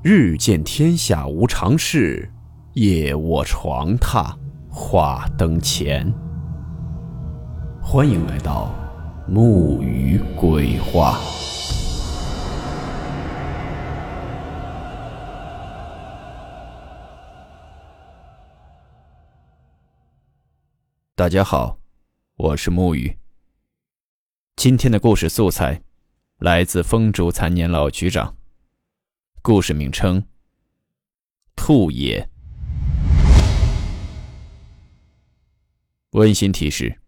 [0.00, 2.30] 日见天下无常事，
[2.74, 4.32] 夜卧床榻
[4.70, 6.08] 话灯前。
[7.82, 8.72] 欢迎来到
[9.26, 11.18] 木鱼鬼话。
[21.16, 21.76] 大家好，
[22.36, 23.18] 我是木鱼。
[24.54, 25.82] 今天的故事素材
[26.38, 28.37] 来自风烛残年老局长。
[29.48, 30.22] 故事名称：
[31.56, 32.28] 兔爷。
[36.10, 37.00] 温馨提示：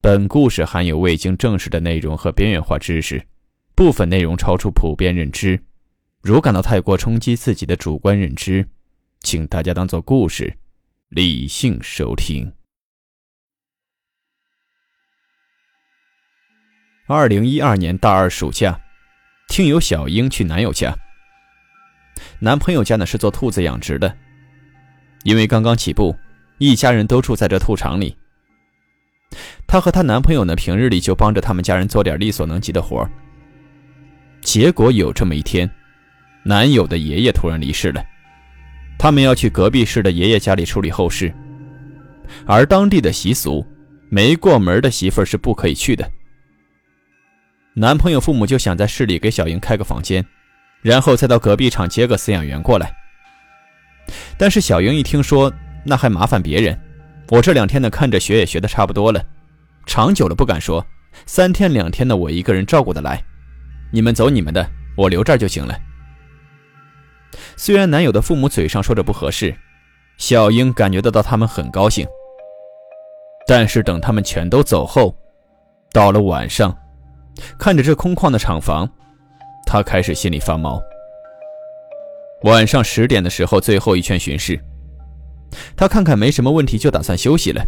[0.00, 3.22] 本故事含有未经证实的内容和边缘化知识，
[3.74, 5.62] 部分内容超出普遍认知。
[6.22, 8.66] 如感到太过冲击自己的主观认知，
[9.20, 10.56] 请大家当做故事，
[11.10, 12.50] 理性收听。
[17.06, 18.80] 二零一二年大二暑假，
[19.50, 20.98] 听友小英去男友家。
[22.38, 24.16] 男朋友家呢是做兔子养殖的，
[25.24, 26.16] 因为刚刚起步，
[26.58, 28.16] 一家人都住在这兔场里。
[29.66, 33.06] 她和她男朋友呢平日里就帮着他们家人做点力所能及的活
[34.40, 35.68] 结果有这么一天，
[36.44, 38.02] 男友的爷爷突然离世了，
[38.98, 41.34] 他们要去隔壁市的爷爷家里处理后事，
[42.46, 43.66] 而当地的习俗，
[44.08, 46.08] 没过门的媳妇是不可以去的。
[47.74, 50.24] 男朋友父母就想在市里给小英开个房间。
[50.82, 52.94] 然后再到隔壁厂接个饲养员过来。
[54.36, 55.52] 但是小英一听说，
[55.84, 56.78] 那还麻烦别人。
[57.30, 59.22] 我这两天呢，看着学也学的差不多了，
[59.84, 60.84] 长久了不敢说，
[61.26, 63.22] 三天两天的我一个人照顾得来。
[63.90, 64.66] 你们走你们的，
[64.96, 65.78] 我留这儿就行了。
[67.56, 69.54] 虽然男友的父母嘴上说着不合适，
[70.16, 72.06] 小英感觉得到他们很高兴。
[73.46, 75.14] 但是等他们全都走后，
[75.92, 76.74] 到了晚上，
[77.58, 78.88] 看着这空旷的厂房。
[79.68, 80.82] 他开始心里发毛。
[82.44, 84.58] 晚上十点的时候，最后一圈巡视，
[85.76, 87.62] 他看看没什么问题，就打算休息了。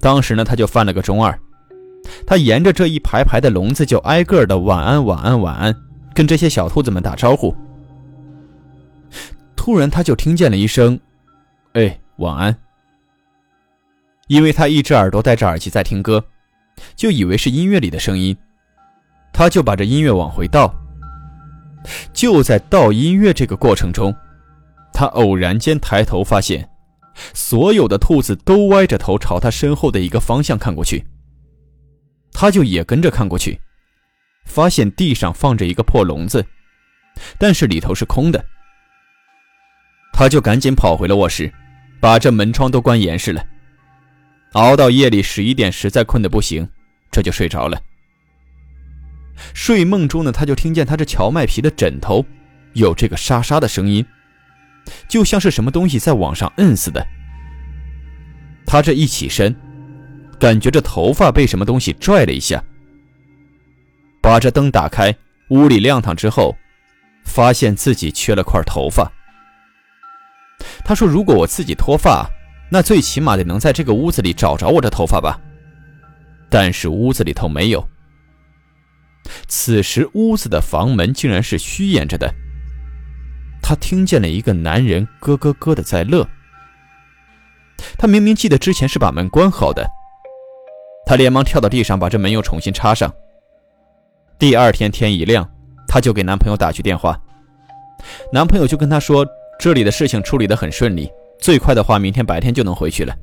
[0.00, 1.38] 当时呢，他就犯了个中二，
[2.26, 5.74] 他沿着这一排排的笼子，就挨个的晚安、晚安、晚安，
[6.14, 7.54] 跟这些小兔子们打招呼。
[9.54, 10.98] 突然，他就听见了一声
[11.74, 12.56] ：“哎，晚安。”
[14.28, 16.24] 因为他一只耳朵戴着耳机在听歌，
[16.96, 18.34] 就以为是音乐里的声音，
[19.30, 20.74] 他就把这音乐往回倒。
[22.12, 24.14] 就在倒音乐这个过程中，
[24.92, 26.68] 他偶然间抬头发现，
[27.34, 31.06] 所有的兔子都歪着头朝他身后的一个方向看过去。
[32.32, 33.58] 他就也跟着看过去，
[34.44, 36.44] 发现地上放着一个破笼子，
[37.38, 38.44] 但是里头是空的。
[40.12, 41.52] 他就赶紧跑回了卧室，
[42.00, 43.44] 把这门窗都关严实了。
[44.52, 46.66] 熬到夜里十一点，实在困得不行，
[47.10, 47.78] 这就睡着了。
[49.54, 52.24] 睡梦中呢，他就听见他这荞麦皮的枕头
[52.74, 54.04] 有这个沙沙的声音，
[55.08, 57.06] 就像是什么东西在往上摁似的。
[58.66, 59.54] 他这一起身，
[60.38, 62.62] 感觉这头发被什么东西拽了一下。
[64.20, 65.14] 把这灯打开，
[65.50, 66.56] 屋里亮堂之后，
[67.24, 69.10] 发现自己缺了块头发。
[70.84, 72.28] 他说：“如果我自己脱发，
[72.70, 75.38] 那最起码得能在这个屋子里找着我的头发吧。”
[76.50, 77.88] 但是屋子里头没有。
[79.48, 82.32] 此时，屋子的房门竟然是虚掩着的。
[83.62, 86.26] 他听见了一个男人咯咯咯的在乐。
[87.98, 89.86] 他明明记得之前是把门关好的。
[91.04, 93.12] 他连忙跳到地上，把这门又重新插上。
[94.38, 95.48] 第二天天一亮，
[95.86, 97.20] 他就给男朋友打去电话。
[98.32, 99.26] 男朋友就跟他说
[99.58, 103.14] ：“这里的事情处理得很顺利，最快的话，明天白天就能回去了。”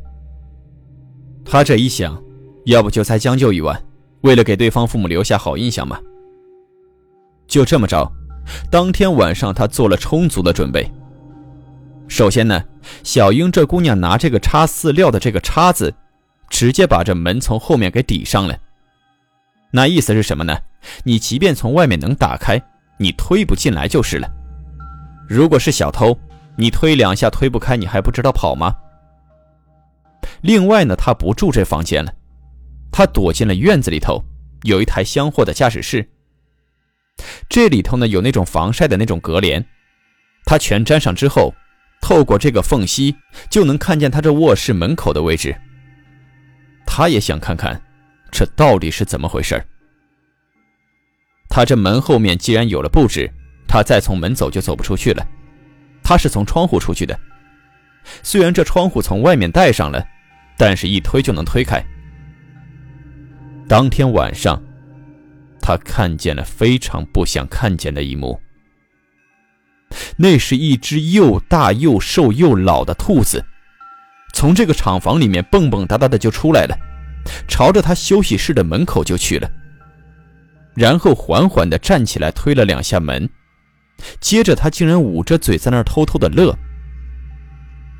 [1.45, 2.21] 他这一想，
[2.65, 3.81] 要不就再将就一晚。
[4.23, 5.99] 为了给对方父母留下好印象嘛，
[7.47, 8.09] 就这么着，
[8.71, 10.89] 当天晚上他做了充足的准备。
[12.07, 12.63] 首先呢，
[13.03, 15.93] 小英这姑娘拿这个插饲料的这个叉子，
[16.49, 18.57] 直接把这门从后面给抵上了。
[19.71, 20.57] 那意思是什么呢？
[21.03, 22.61] 你即便从外面能打开，
[22.97, 24.29] 你推不进来就是了。
[25.27, 26.17] 如果是小偷，
[26.55, 28.73] 你推两下推不开，你还不知道跑吗？
[30.41, 32.13] 另外呢，他不住这房间了。
[32.93, 34.23] 他躲进了院子里头，
[34.61, 36.07] 有一台厢货的驾驶室。
[37.49, 39.65] 这里头呢有那种防晒的那种隔帘，
[40.45, 41.53] 他全粘上之后，
[42.01, 43.15] 透过这个缝隙
[43.49, 45.55] 就能看见他这卧室门口的位置。
[46.85, 47.81] 他也想看看，
[48.31, 49.59] 这到底是怎么回事
[51.49, 53.27] 他这门后面既然有了布置，
[53.67, 55.25] 他再从门走就走不出去了。
[56.03, 57.19] 他是从窗户出去的，
[58.21, 60.05] 虽然这窗户从外面带上了，
[60.57, 61.83] 但是一推就能推开。
[63.73, 64.61] 当天晚上，
[65.59, 68.39] 他看见了非常不想看见的一幕。
[70.15, 73.43] 那是一只又大又瘦又老的兔子，
[74.31, 76.77] 从这个厂房里面蹦蹦哒哒的就出来了，
[77.47, 79.49] 朝着他休息室的门口就去了，
[80.75, 83.27] 然后缓缓地站起来，推了两下门，
[84.19, 86.55] 接着他竟然捂着嘴在那儿偷偷的乐。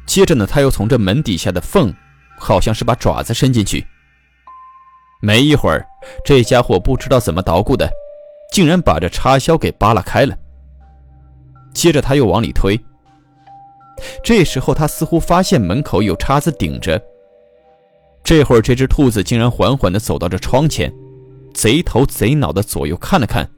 [0.05, 1.91] 接着呢，他又从这门底下的缝，
[2.37, 3.83] 好像是把爪子伸进去。
[5.25, 5.87] 没一会儿，
[6.25, 7.89] 这家伙不知道怎么捣鼓的，
[8.51, 10.37] 竟然把这插销给扒拉开了。
[11.73, 12.77] 接着他又往里推。
[14.21, 17.01] 这时候他似乎发现门口有叉子顶着。
[18.21, 20.93] 这会儿这只兔子竟然缓缓地走到这窗前，
[21.53, 23.49] 贼头贼脑的左右看了看，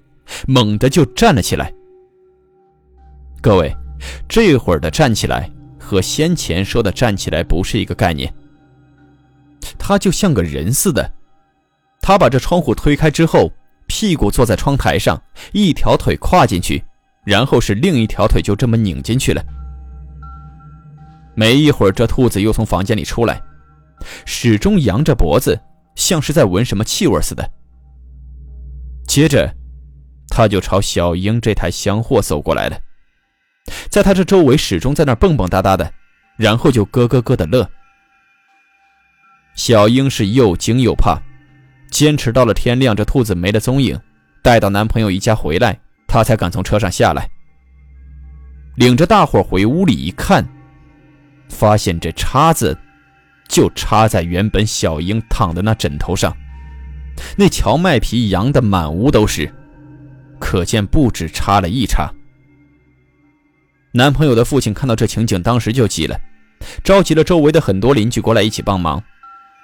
[0.47, 1.73] 猛地就站了起来。
[3.41, 3.75] 各位，
[4.29, 8.31] 这会儿的站起来和先前说的站起来不是一个概念。
[9.79, 11.11] 他就像个人似的，
[12.07, 13.51] 他把这窗户推开之后，
[13.87, 15.19] 屁股坐在窗台上，
[15.53, 16.83] 一条腿跨进去。
[17.25, 19.43] 然后是另一条腿就这么拧进去了。
[21.33, 23.41] 没一会儿，这兔子又从房间里出来，
[24.23, 25.59] 始终扬着脖子，
[25.95, 27.43] 像是在闻什么气味似的。
[29.07, 29.51] 接着，
[30.29, 32.77] 他就朝小英这台箱货走过来了，
[33.89, 35.91] 在他这周围始终在那蹦蹦哒哒的，
[36.37, 37.67] 然后就咯咯咯的乐。
[39.55, 41.19] 小英是又惊又怕，
[41.89, 43.99] 坚持到了天亮，这兔子没了踪影，
[44.41, 45.79] 带到男朋友一家回来。
[46.07, 47.27] 他才敢从车上下来，
[48.75, 50.47] 领着大伙回屋里一看，
[51.49, 52.77] 发现这叉子
[53.49, 56.33] 就插在原本小英躺的那枕头上，
[57.35, 59.51] 那荞麦皮扬的满屋都是，
[60.39, 62.09] 可见不止插了一叉。
[63.91, 66.17] 男朋友的父亲看到这情景，当时就急了，
[66.81, 69.03] 召集了周围的很多邻居过来一起帮忙，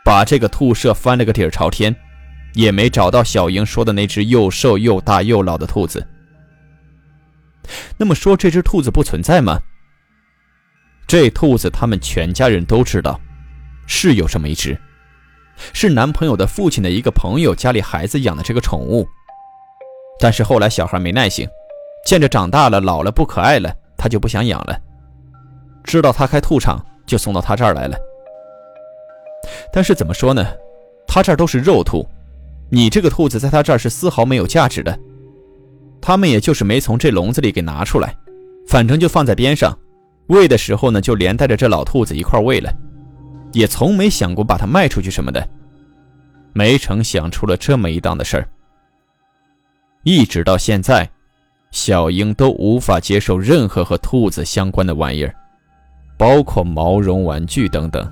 [0.04, 1.96] 把这个兔舍翻了个底儿朝天，
[2.53, 6.06] 也没找到小英说的那只又瘦又大又老的兔子。
[7.98, 9.59] 那么说这只兔子不存在吗？
[11.07, 13.19] 这兔子他们全家人都知道，
[13.86, 14.77] 是有这么一只，
[15.74, 19.06] 是男朋友的父亲的一个朋友家里孩子养的这个宠物。
[20.19, 21.48] 但是后来小孩没耐性，
[22.06, 24.80] 见着长大了老了不可爱了，他就不想养了。
[25.83, 27.98] 知道他开兔场，就送到他这儿来了。
[29.74, 30.45] 但是怎么说呢？
[31.07, 32.07] 他这儿都是肉兔，
[32.74, 34.98] 你这个兔子在他这儿是丝毫没有价值的。
[36.02, 38.16] 他们也就是没从这笼子里给拿出来，
[38.68, 39.78] 反正就放在边上，
[40.28, 42.74] 喂的时候呢，就连带着这老兔子一块喂了，
[43.52, 45.48] 也从没想过把它卖出去什么的。
[46.54, 48.48] 没成想出了这么一档子事儿。
[50.04, 51.08] 一直到现在，
[51.72, 55.36] 小英都无法接受任何和兔子相关的玩意儿，
[56.18, 58.12] 包括毛绒玩具等等。